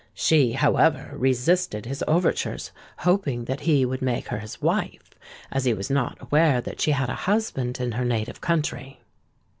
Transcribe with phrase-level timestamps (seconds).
[0.15, 2.71] She, however, resisted his overtures,
[3.05, 5.11] hoping that he would make her his wife,
[5.51, 9.01] as he was not aware that she had a husband in her native country.